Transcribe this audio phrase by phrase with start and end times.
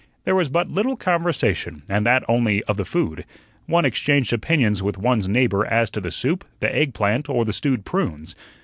[0.23, 3.23] There was but little conversation, and that only of the food;
[3.67, 7.53] one exchanged opinions with one's neighbor as to the soup, the egg plant, or the
[7.53, 8.33] stewed prunes.